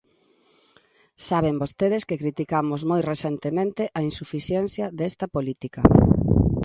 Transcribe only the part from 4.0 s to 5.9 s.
insuficiencia desta política.